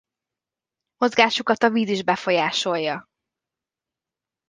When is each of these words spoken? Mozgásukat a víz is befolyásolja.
Mozgásukat 0.97 1.63
a 1.63 1.69
víz 1.69 1.89
is 1.89 2.03
befolyásolja. 2.03 3.09